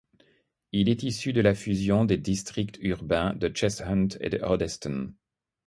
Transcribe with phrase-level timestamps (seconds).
[0.71, 5.13] Il est issu de la fusion des districts urbains de Cheshunt et Hoddesdon.